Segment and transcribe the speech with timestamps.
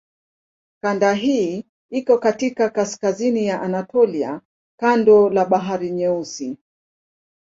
[0.81, 4.41] Kanda hii iko katika kaskazini ya Anatolia
[4.79, 6.57] kando la Bahari Nyeusi.